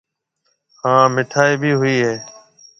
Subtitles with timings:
[0.79, 2.13] ھان مِٺائِي ڀِي ھوئيَ ھيََََ